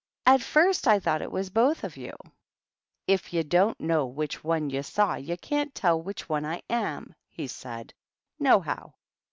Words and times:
"At 0.25 0.41
first 0.41 0.87
I 0.87 0.97
thought 0.99 1.21
it 1.21 1.31
was 1.31 1.51
both 1.51 1.83
of 1.83 1.95
you."" 1.95 2.15
If 3.15 3.33
you 3.33 3.43
don't 3.43 3.79
know 3.79 4.07
which 4.07 4.43
one 4.43 4.71
you 4.71 4.81
saw, 4.81 5.13
you 5.13 5.37
can't 5.37 5.75
tell 5.75 6.01
which 6.01 6.27
one 6.27 6.43
I 6.43 6.63
am," 6.71 7.13
he 7.29 7.45
said, 7.45 7.93
"nohow." 8.39 8.95